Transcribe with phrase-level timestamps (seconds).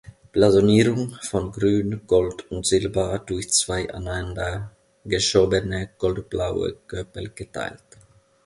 [0.33, 7.83] Blasonierung: „Von Grün, Gold und Silber durch zwei aneinander geschobene gold-blaue Göpel geteilt.